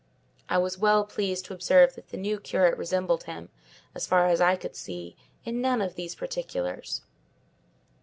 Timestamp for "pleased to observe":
1.05-1.93